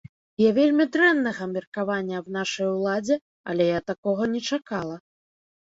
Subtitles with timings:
[0.41, 3.15] Я вельмі дрэннага меркавання аб нашай уладзе,
[3.53, 4.95] але я такога не чакала.